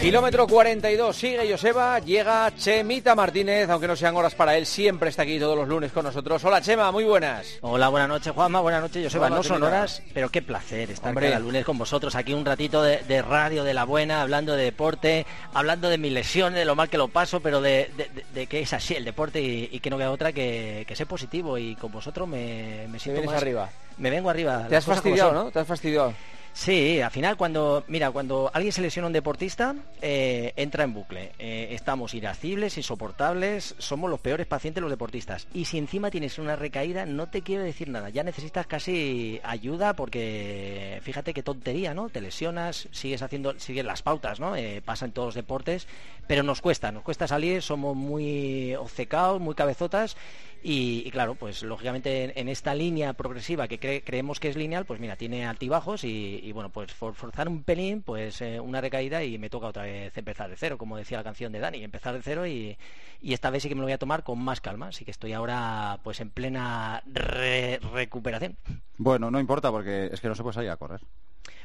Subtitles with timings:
[0.00, 5.22] Kilómetro 42, sigue Joseba, llega Chemita Martínez, aunque no sean horas para él, siempre está
[5.24, 6.42] aquí todos los lunes con nosotros.
[6.42, 7.58] Hola Chema, muy buenas.
[7.60, 9.26] Hola, buenas noches Juanma, buenas noches Joseba.
[9.26, 11.26] Hola, no son horas, pero qué placer estar Hombre.
[11.28, 14.64] cada lunes con vosotros aquí un ratito de, de radio de la buena, hablando de
[14.64, 18.46] deporte, hablando de mis lesiones, de lo mal que lo paso, pero de, de- de-
[18.46, 21.58] que es así el deporte y, y que no queda otra que, que ser positivo
[21.58, 23.68] y con vosotros me, me siento más- arriba.
[23.98, 24.66] Me vengo arriba.
[24.66, 25.32] Te has fastidiado.
[25.32, 25.50] ¿no?
[25.50, 26.14] Te has fastidiado.
[26.52, 31.32] Sí, al final cuando, mira, cuando alguien se lesiona un deportista, eh, entra en bucle.
[31.38, 35.46] Eh, estamos irascibles, insoportables, somos los peores pacientes los deportistas.
[35.54, 38.10] Y si encima tienes una recaída, no te quiero decir nada.
[38.10, 42.08] Ya necesitas casi ayuda porque fíjate qué tontería, ¿no?
[42.08, 44.56] Te lesionas, sigues haciendo, sigues las pautas, ¿no?
[44.56, 45.86] Eh, pasa en todos los deportes,
[46.26, 50.16] pero nos cuesta, nos cuesta salir, somos muy obcecados, muy cabezotas.
[50.62, 55.00] Y, claro, pues lógicamente en, esta línea progresiva que cre- creemos que es lineal, pues
[55.00, 59.48] mira, tiene altibajos y, bueno, pues forzar un pelín, pues eh, una recaída y me
[59.48, 62.46] toca otra vez empezar de cero, como decía la canción de Dani, empezar de cero
[62.46, 62.76] y,
[63.22, 65.32] esta vez sí que me lo voy a tomar con más calma, así que estoy
[65.32, 68.56] ahora pues en plena re- recuperación.
[68.98, 71.00] Bueno, no importa porque es que no se puede salir a correr.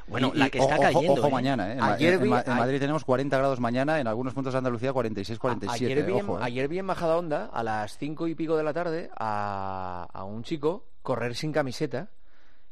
[0.08, 1.14] Bueno, Y- la que está ojo, cayendo.
[1.14, 1.32] Ojo ¿eh?
[1.32, 1.74] mañana, ¿eh?
[1.74, 4.54] En, Ayer en vi- Ma- en a- Madrid tenemos 40 grados mañana, en algunos puntos
[4.54, 5.92] de Andalucía 46, 47.
[5.94, 6.44] ayer, vi en, ojo, ¿eh?
[6.44, 10.44] ayer vi en Majadahonda, a las cinco y pico de la tarde, a, a un
[10.44, 12.10] chico correr sin camiseta.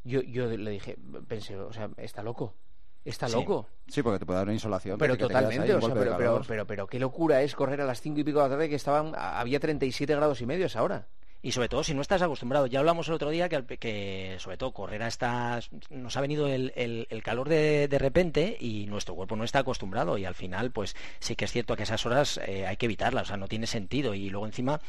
[0.04, 2.54] Yo, yo le dije, pensé, o sea, está loco.
[3.06, 3.34] Está Sí.
[3.36, 3.68] loco.
[3.88, 4.98] Sí, porque te puede dar una insolación.
[4.98, 8.00] Pero ahí, totalmente, o sea, pero, pero, pero, pero qué locura es correr a las
[8.00, 10.84] cinco y pico de la tarde que estaban, había 37 grados y medio a esa
[10.84, 11.08] hora.
[11.46, 12.68] Y sobre todo si no estás acostumbrado.
[12.68, 15.70] Ya hablamos el otro día que, sobre todo correr a estas...
[15.90, 20.18] Nos ha venido el, el- calor de, de repente y nuestro cuerpo no está acostumbrado
[20.18, 23.24] y al final pues sí que es cierto que esas horas eh, hay que evitarlas,
[23.24, 24.14] o sea, no tiene sentido.
[24.14, 24.80] Y luego encima,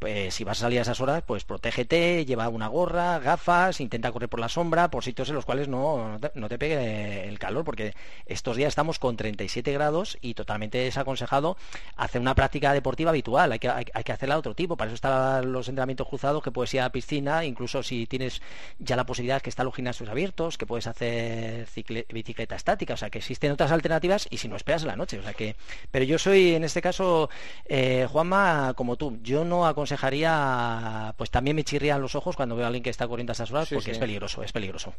[0.00, 4.10] pues si vas a salir a esas horas, pues protégete, lleva una gorra, gafas, intenta
[4.12, 7.64] correr por la sombra, por sitios en los cuales no, no te pegue el calor,
[7.64, 7.94] porque
[8.26, 11.56] estos días estamos con 37 grados y totalmente desaconsejado
[11.96, 14.88] hacer una práctica deportiva habitual, hay que, hay, hay que hacerla de otro tipo, para
[14.88, 18.40] eso están los entrenamientos cruzados, que puedes ir a la piscina, incluso si tienes
[18.78, 22.96] ya la posibilidad que están los gimnasios abiertos, que puedes hacer cicle- bicicleta estática, o
[22.96, 25.56] sea que existen otras alternativas y si no esperas en la noche, o sea que,
[25.90, 27.30] pero yo soy en este caso,
[27.66, 32.64] eh, Juanma, como tú, yo no aconsejaría, pues también me chirrían los ojos cuando veo
[32.64, 33.90] a alguien que está corriendo a estas horas Sí, porque sí.
[33.92, 34.92] es peligroso, es peligroso.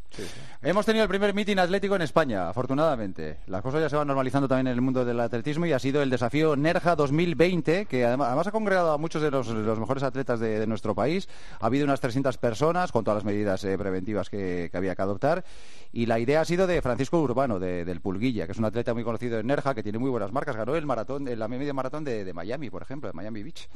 [0.62, 3.38] Hemos tenido el primer mitin atlético en España, afortunadamente.
[3.46, 6.02] Las cosas ya se van normalizando también en el mundo del atletismo y ha sido
[6.02, 10.02] el desafío Nerja 2020, que además, además ha congregado a muchos de los, los mejores
[10.02, 11.28] atletas de, de nuestro país.
[11.60, 15.02] Ha habido unas 300 personas con todas las medidas eh, preventivas que, que había que
[15.02, 15.44] adoptar.
[15.92, 18.94] Y la idea ha sido de Francisco Urbano, de- del Pulguilla, que es un atleta
[18.94, 20.56] muy conocido en Nerja, que tiene muy buenas marcas.
[20.56, 23.68] Ganó el maratón, la media maratón de, de Miami, por ejemplo, de Miami Beach.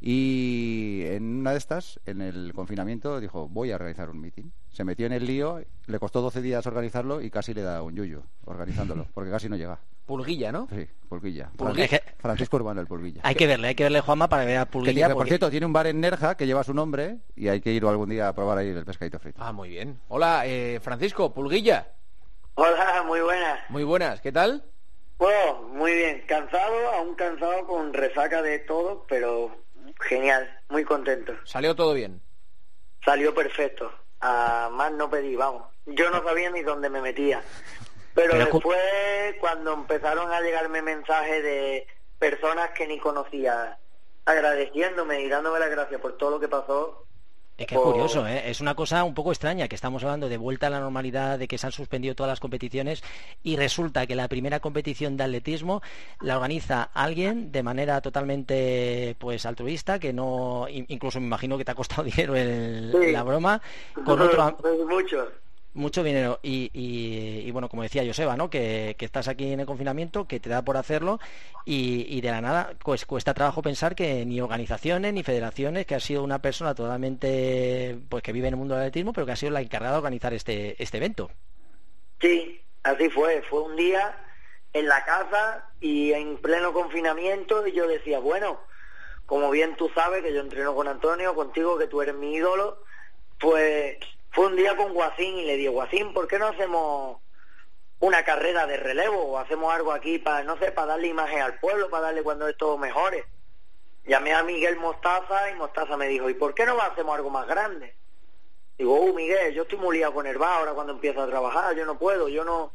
[0.00, 4.52] Y en una de estas, en el confinamiento, dijo, voy a organizar un mitin.
[4.70, 7.94] Se metió en el lío, le costó 12 días organizarlo y casi le da un
[7.94, 9.78] yuyo organizándolo, porque casi no llega.
[10.06, 10.68] Pulguilla, ¿no?
[10.70, 11.50] Sí, Pulguilla.
[11.56, 11.86] Pulguilla.
[11.88, 13.20] Fran- Francisco Urbano, el Pulguilla.
[13.24, 14.94] Hay que verle, hay que verle Juanma para ver a Que Pulguilla.
[15.06, 17.70] tiene- por cierto, tiene un bar en Nerja que lleva su nombre y hay que
[17.72, 19.40] ir algún día a probar ahí el pescadito frito.
[19.42, 20.00] Ah, muy bien.
[20.08, 21.88] Hola, eh, Francisco, Pulguilla.
[22.54, 23.60] Hola, muy buenas.
[23.70, 24.64] Muy buenas, ¿qué tal?
[25.18, 26.22] Bueno, muy bien.
[26.26, 29.56] Cansado, aún cansado con resaca de todo, pero
[30.00, 31.32] genial, muy contento.
[31.44, 32.20] Salió todo bien.
[33.04, 33.90] Salió perfecto.
[34.20, 35.62] A más no pedí, vamos.
[35.86, 37.42] Yo no sabía ni dónde me metía.
[38.14, 38.78] Pero, después,
[39.40, 41.86] cuando empezaron a llegarme mensajes de
[42.18, 43.78] personas que ni conocía,
[44.24, 47.04] agradeciéndome y dándome las gracias por todo lo que pasó,
[47.58, 48.50] Es que es curioso, ¿eh?
[48.50, 51.48] es una cosa un poco extraña que estamos hablando de vuelta a la normalidad, de
[51.48, 53.02] que se han suspendido todas las competiciones
[53.42, 55.82] y resulta que la primera competición de atletismo
[56.20, 61.64] la organiza alguien de manera totalmente pues altruista, que no, in- incluso me imagino que
[61.64, 63.12] te ha costado dinero el- Sí.
[63.12, 63.60] la broma,
[64.04, 64.56] con otro,
[64.88, 65.30] mucho.
[65.74, 66.38] Mucho dinero.
[66.42, 70.26] Y, y- y, bueno como decía Joseba no que, que estás aquí en el confinamiento
[70.26, 71.18] que te da por hacerlo
[71.64, 75.94] y, y de la nada pues cuesta trabajo pensar que ni organizaciones ni federaciones que
[75.94, 79.32] ha sido una persona totalmente pues que vive en el mundo del atletismo pero que
[79.32, 81.30] ha sido la encargada de organizar este este evento.
[82.20, 83.42] Sí, así fue.
[83.48, 84.16] Fue un día
[84.72, 88.60] en la casa y en pleno confinamiento y yo decía, bueno,
[89.26, 92.82] como bien tú sabes que yo entreno con Antonio, contigo, que tú eres mi ídolo,
[93.40, 93.96] pues
[94.32, 97.18] fue un día con Guacín y le digo, Guacín, ¿por qué no hacemos
[98.00, 101.60] una carrera de relevo o hacemos algo aquí para, no sé, para darle imagen al
[101.60, 103.26] pueblo, para darle cuando esto mejore?
[104.04, 107.46] Llamé a Miguel Mostaza y Mostaza me dijo, ¿y por qué no hacemos algo más
[107.46, 107.94] grande?
[108.78, 111.84] Digo, uh, Miguel, yo estoy muy liado con bar ahora cuando empiezo a trabajar, yo
[111.84, 112.72] no puedo, yo no...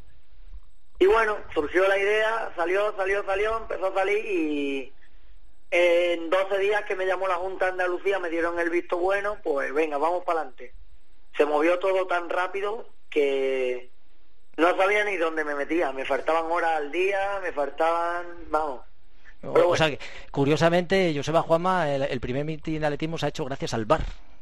[1.00, 4.92] Y bueno, surgió la idea, salió, salió, salió, empezó a salir y
[5.70, 9.38] en 12 días que me llamó la Junta de Andalucía, me dieron el visto bueno,
[9.42, 10.72] pues venga, vamos para adelante.
[11.38, 13.90] Se movió todo tan rápido que
[14.58, 15.92] no sabía ni dónde me metía.
[15.92, 18.80] Me faltaban horas al día, me faltaban, vamos.
[19.42, 20.00] O, sea, que,
[20.32, 24.00] curiosamente, Joseba Juanma, el, el primer mitin de atletismo se ha hecho gracias al bar.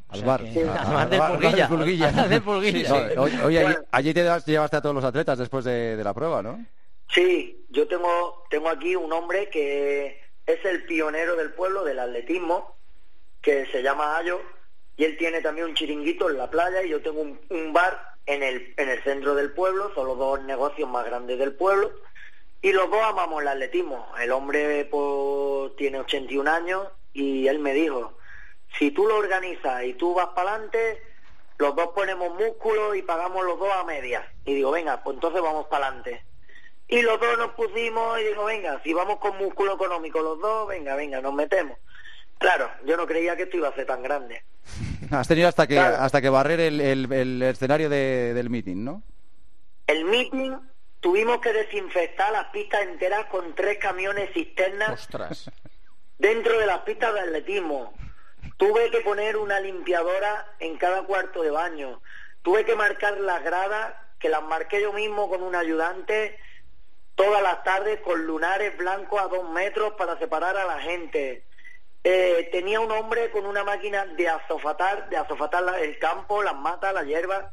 [0.09, 0.41] Al bar.
[0.43, 3.13] de Pulguilla.
[3.15, 6.43] No, oye, allí, te das- llevaste a todos los atletas después de, de la prueba,
[6.43, 6.65] ¿no?
[7.11, 12.75] Sí, yo tengo, tengo aquí un hombre que es el pionero del pueblo del atletismo,
[13.43, 14.41] que se llama Ayo,
[14.97, 18.43] y él tiene también un chiringuito en la playa y yo tengo un, bar en
[18.43, 21.93] el, en el centro del pueblo, son los dos negocios más grandes del pueblo,
[22.63, 24.09] y los dos amamos el atletismo.
[24.21, 28.15] El hombre pues, tiene 81 años y él me dijo,
[28.79, 31.03] si tú lo organizas y tú vas para adelante,
[31.59, 34.25] los dos ponemos músculo y pagamos los dos a medias.
[34.45, 36.25] Y digo, venga, pues entonces vamos para adelante.
[36.89, 40.69] Y los dos nos pusimos y digo, venga, si vamos con músculo económico los dos,
[40.69, 41.79] venga, venga, nos metemos.
[42.39, 44.43] Claro, yo no creía que esto iba a ser tan grande.
[45.11, 45.97] Has tenido hasta que, Claro.
[45.97, 49.03] hasta que barrer el, el- el escenario de- del meeting, ¿no?
[49.87, 50.53] El meeting
[51.01, 55.51] tuvimos que desinfectar las pistas enteras con tres camiones cisternas Ostras.
[56.19, 57.95] dentro de las pistas de atletismo.
[58.57, 62.01] Tuve que poner una limpiadora en cada cuarto de baño.
[62.43, 66.39] Tuve que marcar las gradas, que las marqué yo mismo con un ayudante,
[67.17, 71.45] todas las tardes con lunares blancos a dos metros para separar a la gente.
[72.09, 76.55] Eh, tenía un hombre con una máquina de azofatar, de azofatar la- el campo, las
[76.55, 77.51] matas, la hierba,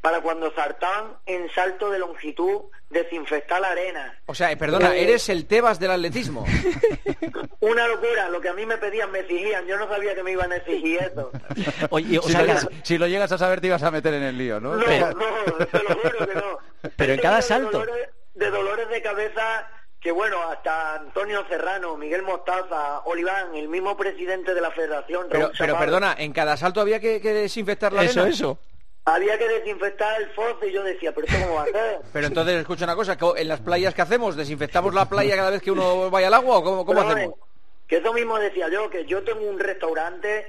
[0.00, 2.60] para cuando saltaban en salto de longitud,
[2.90, 4.16] desinfectar la arena.
[4.26, 6.44] O sea, eh, perdona, Eh, eres el Tebas del atletismo.
[7.60, 10.30] Una locura, lo que a mí me pedían me exigían, yo no sabía que me
[10.30, 11.32] iban a exigir eso.
[11.90, 14.14] Oye, o Si, sea, lo, que- si lo llegas a saber te ibas a meter
[14.14, 14.76] en el lío, ¿no?
[14.76, 16.58] No, Pero- no, te lo juro que no.
[16.96, 17.80] Pero en cada salto.
[17.80, 19.68] De dolores, de dolores de cabeza
[20.00, 25.50] que, bueno, hasta Antonio Serrano, Miguel Mostaza, Oliván, el mismo presidente de la federación, Pero,
[25.58, 28.34] pero perdona, en cada salto había que, que desinfectar la eso, arena.
[28.34, 28.58] eso.
[29.06, 31.98] había que desinfectar el foso y yo decía, ¿pero esto cómo va a ser?
[32.12, 34.36] Pero entonces, escucha una cosa, co- ¿en las playas qué hacemos?
[34.36, 37.34] ¿Desinfectamos la playa cada vez que uno vaya al agua o cómo, cómo Pero, hacemos?
[37.34, 37.40] eh,
[37.88, 40.48] Que eso mismo decía yo, que yo tengo un restaurante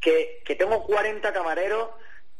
[0.00, 1.88] que, que tengo 40 camareros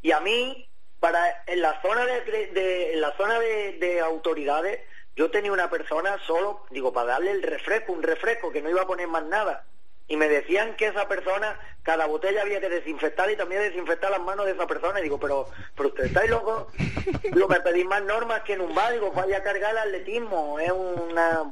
[0.03, 0.69] y a mí,
[1.01, 2.21] para en la zona de,
[2.53, 4.81] de- en la zona de, de autoridades,
[5.17, 8.83] yo tenía una persona solo, digo, para darle el refresco, un refresco, que no iba
[8.83, 9.65] a poner más nada.
[10.07, 14.21] Y me decían que esa persona, cada botella había que desinfectar y también desinfectar las
[14.21, 15.01] manos de esa persona.
[15.01, 16.67] Y digo, pero, pero usted estáis locos.
[17.33, 18.93] Lo me pedís más normas que en un bar.
[18.93, 20.59] Digo, vaya a cargar el atletismo.
[20.59, 21.43] Es una...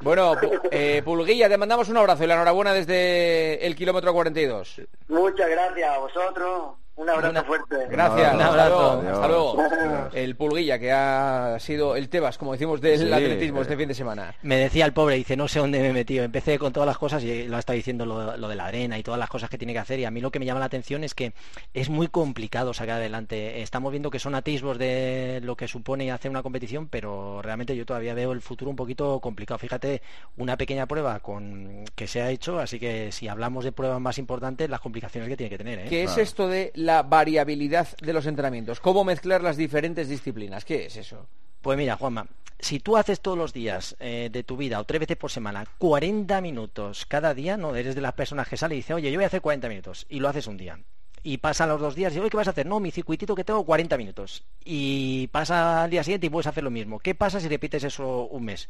[0.00, 0.36] Bueno,
[0.70, 4.82] eh, Pulguilla, te mandamos un abrazo y la enhorabuena desde el kilómetro 42.
[5.08, 6.81] Muchas gracias a vosotros.
[6.94, 7.76] Un abrazo Una- fuerte.
[7.90, 8.90] Gracias, Un abrazo.
[8.92, 9.12] Adiós.
[9.14, 9.60] hasta luego.
[9.60, 10.14] Adiós.
[10.14, 13.12] El Pulguilla, que ha sido el Tebas, como decimos, del Sí.
[13.12, 14.34] atletismo este fin de semana.
[14.42, 16.22] Me decía el pobre, dice, no sé dónde me he metido.
[16.22, 18.98] Empecé con todas las cosas y lo ha estado diciendo lo, lo de la arena
[18.98, 19.98] y todas las cosas que tiene que hacer.
[20.00, 21.32] Y a mí lo que me llama la atención es que
[21.72, 23.62] es muy complicado sacar adelante.
[23.62, 27.86] Estamos viendo que son atisbos de lo que supone hacer una competición, pero realmente yo
[27.86, 29.56] todavía veo el futuro un poquito complicado.
[29.58, 30.02] Fíjate,
[30.36, 34.18] una pequeña prueba con que se ha hecho, así que si hablamos de pruebas más
[34.18, 35.78] importantes, las complicaciones que tiene que tener.
[35.80, 35.86] ¿eh?
[35.88, 38.80] ¿Qué es esto de la variabilidad de los entrenamientos?
[38.80, 40.64] ¿Cómo mezclar las diferentes disciplinas?
[40.64, 41.26] ¿Qué es eso?
[41.60, 42.26] Pues mira, Juanma,
[42.58, 45.66] si tú haces todos los días eh, de tu vida o tres veces por semana
[45.78, 49.18] 40 minutos cada día, no eres de las personas que sale y dice, oye, yo
[49.18, 50.78] voy a hacer 40 minutos y lo haces un día.
[51.24, 52.66] Y pasan los dos días y oye, ¿qué vas a hacer?
[52.66, 54.44] No, mi circuitito que tengo 40 minutos.
[54.64, 56.98] Y pasa al día siguiente y puedes hacer lo mismo.
[56.98, 58.68] ¿Qué pasa si repites eso un mes?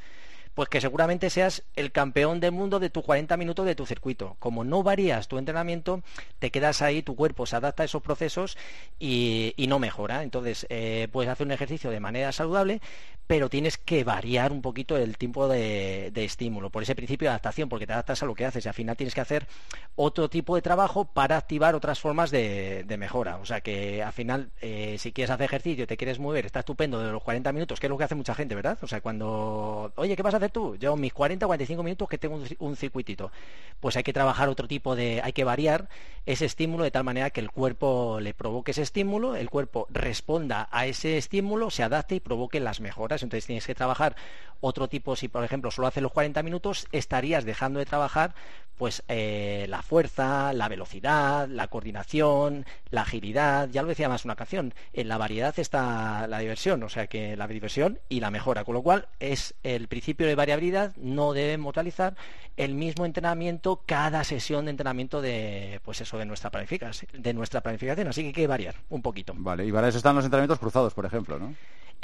[0.55, 4.37] Pues que seguramente seas el campeón del mundo de tus 40 minutos de tu circuito.
[4.39, 6.03] Como no varías tu entrenamiento,
[6.39, 8.59] te quedas ahí, tu cuerpo se adapta a esos procesos
[8.99, 10.23] y, no mejora.
[10.23, 12.81] Entonces, eh, puedes hacer un ejercicio de manera saludable,
[13.27, 17.69] pero tienes que variar un poquito el tiempo de, estímulo, por ese principio de adaptación,
[17.69, 19.47] porque te adaptas a lo que haces y al final tienes que hacer
[19.97, 23.39] otro tipo de trabajo para activar otras formas de, mejora.
[23.39, 26.99] O sea que al final, eh, si quieres hacer ejercicio, te quieres mover, está estupendo
[27.01, 28.77] de los 40 minutos, que es lo que hace mucha gente, ¿verdad?
[28.83, 30.77] O sea, cuando, oye, ¿qué vas a hacer tú?
[30.77, 33.31] Yo mis 40, 45 minutos que tengo un, ci- un circuitito.
[33.81, 35.89] Pues hay que trabajar otro tipo de, hay que variar
[36.27, 40.69] ese estímulo de tal manera que el cuerpo le provoque ese estímulo, el cuerpo responda
[40.71, 43.23] a ese estímulo, se adapte y provoque las mejoras.
[43.23, 44.17] Entonces tienes que trabajar
[44.61, 48.35] otro tipo, si por ejemplo solo haces los 40 minutos, estarías dejando de trabajar
[48.77, 54.35] pues eh, la fuerza, la velocidad, la coordinación, la agilidad, ya lo decía más una
[54.35, 58.65] canción, en la variedad está la diversión, o sea que la diversión y la mejora,
[58.65, 62.17] con lo cual es el principio de variabilidad, no debemos realizar
[62.57, 67.61] el mismo entrenamiento cada sesión de entrenamiento de pues eso de nuestra planificación, de nuestra
[67.61, 69.35] planificación, así que hay que variar un poquito.
[69.37, 71.55] Vale, y para eso están los entrenamientos cruzados, por ejemplo, ¿no?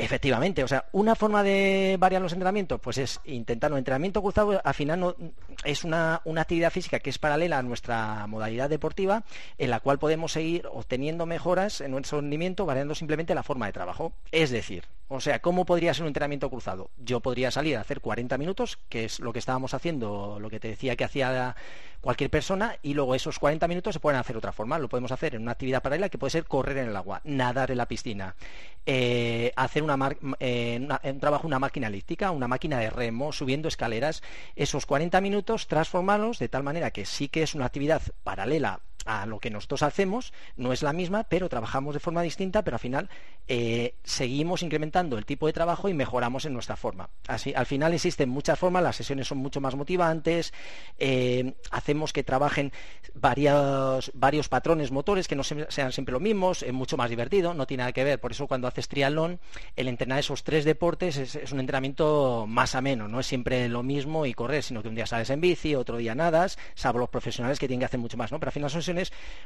[0.00, 4.60] Efectivamente, o sea, una forma de variar los entrenamientos, pues es intentar un entrenamiento cruzado,
[4.62, 5.16] al final no,
[5.64, 9.24] es una, una, actividad física que es paralela a nuestra modalidad deportiva,
[9.58, 13.72] en la cual podemos seguir obteniendo mejoras en nuestro rendimiento variando simplemente la forma de
[13.72, 14.12] trabajo.
[14.30, 16.90] Es decir, o sea, ¿cómo podría ser un entrenamiento cruzado?
[16.98, 20.60] Yo podría salir a hacer 40 minutos, que es lo que estábamos haciendo, lo que
[20.60, 21.56] te decía que hacía
[22.00, 24.78] cualquier persona, y luego esos 40 minutos se pueden hacer de otra forma.
[24.78, 27.70] Lo podemos hacer en una actividad paralela que puede ser correr en el agua, nadar
[27.70, 28.34] en la piscina,
[28.86, 29.84] eh, hacer
[30.40, 34.22] eh, un trabajo una máquina elíptica, una máquina de remo, subiendo escaleras,
[34.56, 39.26] esos 40 minutos transformarlos de tal manera que sí que es una actividad paralela a
[39.26, 42.80] lo que nosotros hacemos, no es la misma, pero trabajamos de forma distinta, pero al
[42.80, 43.08] final
[43.46, 47.08] eh, seguimos incrementando el tipo de trabajo y mejoramos en nuestra forma.
[47.26, 50.52] Así, al final existen muchas formas, las sesiones son mucho más motivantes,
[50.98, 52.72] eh, hacemos que trabajen
[53.14, 57.66] varios, varios patrones motores que no sean siempre los mismos, es mucho más divertido, no
[57.66, 58.20] tiene nada que ver.
[58.20, 59.40] Por eso cuando haces triatlón,
[59.76, 64.26] el entrenar esos tres deportes es, un entrenamiento más ameno, no es siempre lo mismo
[64.26, 67.58] y correr, sino que un día sales en bici, otro día nadas, salvo los profesionales
[67.58, 68.38] que tienen que hacer mucho más, ¿no?
[68.38, 68.82] Pero al final son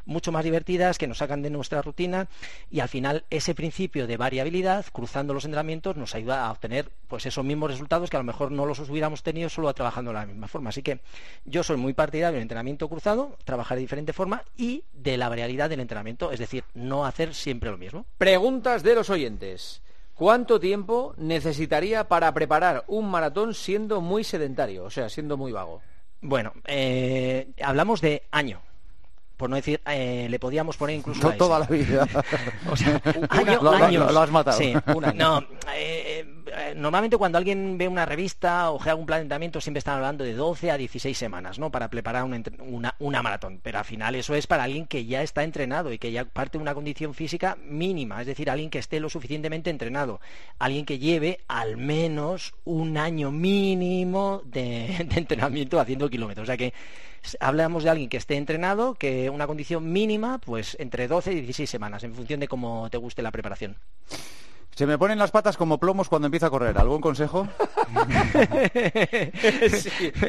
[0.04, 2.28] mucho más divertidas que nos sacan de nuestra rutina
[2.70, 7.26] y al final ese principio de variabilidad cruzando los entrenamientos nos ayuda a obtener pues
[7.26, 10.26] esos mismos resultados que a lo mejor no los hubiéramos tenido solo trabajando de la
[10.26, 10.70] misma forma.
[10.70, 11.00] Así que
[11.44, 15.70] yo soy muy partidario del entrenamiento cruzado, trabajar de diferente forma y de la variabilidad
[15.70, 18.06] del entrenamiento, es decir, no hacer siempre lo mismo.
[18.18, 19.82] Preguntas de los oyentes.
[20.14, 25.80] ¿Cuánto tiempo necesitaría para preparar un maratón siendo muy sedentario, o sea, siendo muy vago?
[26.20, 28.60] Bueno, eh, hablamos de año
[29.42, 32.06] por no decir, eh, le podíamos poner incluso toda la vida.
[32.70, 33.02] o sea,
[33.60, 34.56] Lo, has matado.
[34.56, 34.72] Sí,
[35.16, 35.40] no,
[35.74, 40.22] eh, eh, normalmente cuando alguien ve una revista o haga un planteamiento siempre están hablando
[40.22, 41.72] de 12 a 16 semanas, ¿no?
[41.72, 43.58] Para preparar una, una, maratón.
[43.64, 46.56] Pero al final eso es para alguien que ya está entrenado y que ya parte
[46.56, 50.20] de una condición física mínima, es decir, alguien que esté lo suficientemente entrenado,
[50.60, 56.44] alguien que lleve al menos un año mínimo de, de entrenamiento haciendo kilómetros.
[56.44, 56.72] O sea que
[57.40, 61.68] hablamos de alguien que esté entrenado, que una condición mínima, pues entre 12 y 16
[61.68, 63.76] semanas, en función de cómo te guste la preparación.
[64.74, 66.76] Se me ponen las patas como plomos cuando empiezo a correr.
[66.78, 67.46] ¿Algún consejo?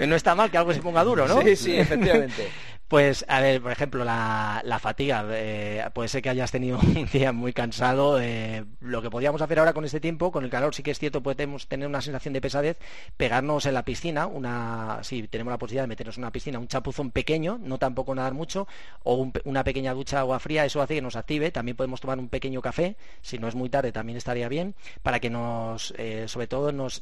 [0.08, 1.42] No está mal que algo se ponga duro, ¿no?
[1.42, 2.50] Sí, sí, efectivamente.
[2.94, 5.26] Pues, a ver, por ejemplo, la, fatiga.
[5.32, 8.22] Eh, puede ser que hayas tenido un día muy cansado.
[8.22, 11.00] Eh, lo que podríamos hacer ahora con este tiempo, con el calor, sí que es
[11.00, 12.78] cierto, podemos tener una sensación de pesadez,
[13.18, 16.68] pegarnos en la piscina, una, si tenemos la posibilidad de meternos en una piscina, un
[16.68, 18.68] chapuzón pequeño, no tampoco nadar mucho,
[19.02, 21.50] o una pequeña ducha de agua fría, eso hace que nos active.
[21.50, 25.20] También podemos tomar un pequeño café, si no es muy tarde también estaría bien, para
[25.20, 27.02] que nos, eh, sobre todo, nos,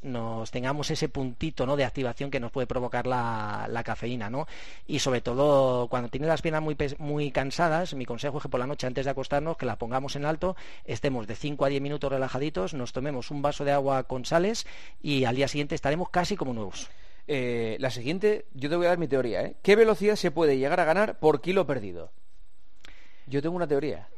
[0.52, 1.76] tengamos ese puntito ¿no?
[1.76, 4.48] de activación que nos puede provocar la, la cafeína, ¿no?
[4.88, 8.60] Y sobre todo cuando, tiene las piernas muy, muy cansadas, mi consejo es que por
[8.60, 11.82] la noche antes de acostarnos, que la pongamos en alto, estemos de 5 a 10
[11.82, 14.66] minutos relajaditos, nos tomemos un vaso de agua con sales
[15.02, 16.90] y al día siguiente estaremos casi como nuevos.
[17.28, 19.44] Eh, la siguiente, yo te voy a dar mi teoría.
[19.44, 19.56] ¿eh?
[19.62, 22.12] ¿Qué velocidad se puede llegar a ganar por kilo perdido?
[23.28, 24.10] Yo tengo una teoría.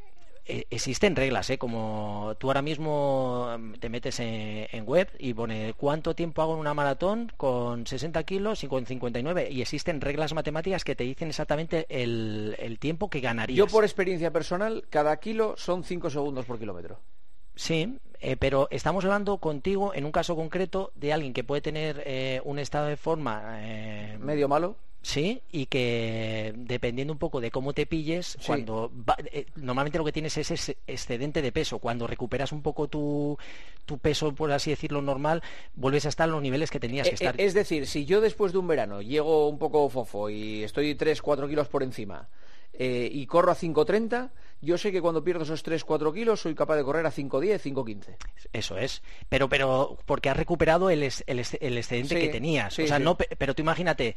[0.46, 1.56] Eh, existen reglas, ¿eh?
[1.56, 6.60] como tú ahora mismo mm, te metes en, web y pone cuánto tiempo hago en
[6.60, 11.28] una maratón con 60 kilos y con 59 y existen reglas matemáticas que te dicen
[11.28, 13.56] exactamente el, tiempo que ganarías.
[13.56, 16.98] Yo por experiencia personal, cada kilo son 5 segundos por kilómetro.
[17.54, 22.42] Sí, eh, pero estamos hablando contigo en un caso concreto de alguien que puede tener
[22.44, 23.58] un estado de forma
[24.18, 28.90] medio malo Sí, y que dependiendo un poco de cómo te pilles, cuando
[29.30, 31.78] eh, normalmente lo que tienes es ese excedente de peso.
[31.78, 33.36] Cuando recuperas un poco tu,
[33.84, 35.42] tu, peso, por así decirlo, normal,
[35.74, 37.38] vuelves a estar en los niveles que tenías que eh, estar.
[37.38, 41.50] Es decir, si yo después de un verano llego un poco fofo y estoy 3-4
[41.50, 42.26] kilos por encima
[42.72, 44.30] eh, y corro a 5.30,
[44.64, 48.16] yo sé que cuando pierdo esos 3-4 kilos soy capaz de correr a 5.10, 5.15.
[48.52, 49.02] Eso es.
[49.28, 52.78] Pero, pero porque has recuperado el, el, excedente que tenías.
[52.78, 54.16] o sea, no, pero tú imagínate,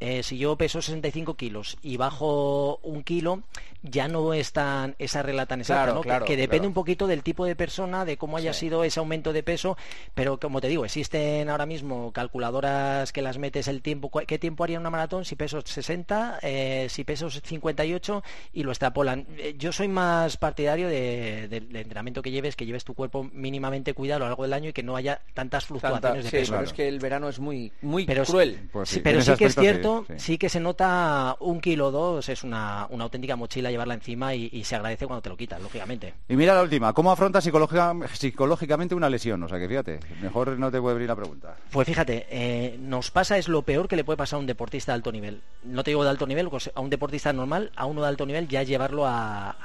[0.00, 3.42] eh, si yo peso 65 kilos y bajo un kilo,
[3.82, 6.24] ya no es tan esa regla tan exacta, ¿no?
[6.24, 9.42] que, depende un poquito del tipo de persona, de cómo haya sido ese aumento de
[9.42, 9.76] peso,
[10.14, 14.64] pero como te digo, existen ahora mismo calculadoras que las metes el tiempo, ¿qué tiempo
[14.64, 15.24] haría una maratón?
[15.24, 19.26] Si peso 60, eh, si peso 58 y lo extrapolan.
[19.36, 24.16] Eh, yo soy más partidario del entrenamiento que lleves, que lleves tu cuerpo mínimamente cuidado
[24.16, 26.52] a lo largo del año y que no haya tantas fluctuaciones de peso.
[26.54, 28.68] Pero es que el verano es muy, muy cruel.
[28.72, 32.28] Pues sí, pero sí que es cierto, sí, que se nota un kilo o dos,
[32.28, 36.12] es una, auténtica mochila llevarla encima y, se agradece cuando te lo quitas, lógicamente.
[36.28, 39.40] Y mira la última, ¿cómo afrontas psicológicamente una lesión?
[39.44, 41.54] O sea que fíjate, mejor no te puede venir la pregunta.
[41.70, 44.90] Pues fíjate, eh, nos pasa es lo peor que le puede pasar a un deportista
[44.90, 45.40] de alto nivel.
[45.62, 48.26] No te digo de alto nivel, pues a un deportista normal, a uno de alto
[48.26, 49.06] nivel ya llevarlo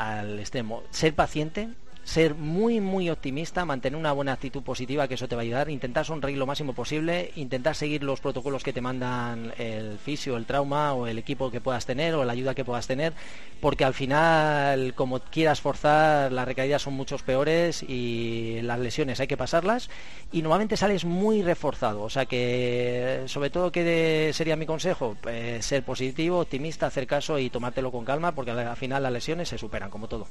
[0.03, 0.83] al extremo.
[0.91, 1.69] Ser paciente,
[2.03, 5.69] ser muy, muy optimista, mantener una buena actitud positiva, que eso te va a ayudar,
[5.69, 10.45] intentar sonreír lo máximo posible, intentar seguir los protocolos que te mandan el fisio, el
[10.45, 13.13] trauma o el equipo que puedas tener o la ayuda que puedas tener,
[13.61, 19.27] porque al final, como quieras forzar, las recaídas son muchos peores y las lesiones hay
[19.27, 19.89] que pasarlas
[20.31, 25.59] y normalmente sales muy reforzado, o sea que sobre todo que sería mi consejo, eh,
[25.61, 29.57] ser positivo, optimista, hacer caso y tomártelo con calma, porque al final las lesiones se
[29.57, 30.27] superan como todo.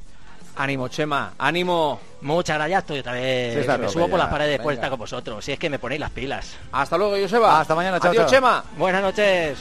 [0.57, 1.99] Ánimo, Chema, ánimo.
[2.21, 3.55] Muchas gracias, estoy otra vez.
[3.55, 4.63] Sí, está me subo por las paredes venga.
[4.63, 5.45] puertas con vosotros.
[5.45, 6.57] Si es que me ponéis las pilas.
[6.73, 7.61] Hasta luego, Joseba.
[7.61, 8.31] Hasta mañana, chao, Adiós, chao.
[8.35, 8.65] Chema.
[8.77, 9.59] Buenas noches.